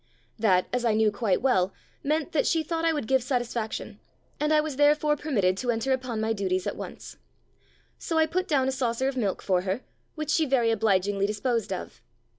That, 0.39 0.65
as 0.73 0.83
I 0.83 0.95
knew 0.95 1.11
quite 1.11 1.43
well, 1.43 1.73
meant 2.01 2.31
that 2.31 2.47
she 2.47 2.63
thought 2.63 2.85
I 2.85 2.91
would 2.91 3.05
give 3.07 3.21
satisfaction, 3.21 3.99
and 4.39 4.51
I 4.51 4.59
was 4.59 4.77
therefore 4.77 5.15
permitted 5.15 5.57
to 5.57 5.69
enter 5.69 5.91
upon 5.93 6.19
my 6.19 6.33
duties 6.33 6.65
at 6.65 6.75
once. 6.75 7.17
So 7.99 8.17
I 8.17 8.25
put 8.25 8.47
down 8.47 8.67
a 8.67 8.71
saucer 8.71 9.07
of 9.07 9.15
milk 9.15 9.43
for 9.43 9.61
her, 9.61 9.81
which 10.15 10.31
she 10.31 10.47
very 10.47 10.71
obligingly 10.71 11.27
disposed 11.27 11.71
of. 11.71 12.01